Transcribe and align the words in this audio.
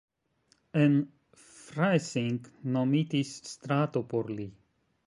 En 0.83 0.95
Freising 1.41 2.41
nomitis 2.79 3.37
strato 3.53 4.05
por 4.15 4.35
li. 4.39 4.51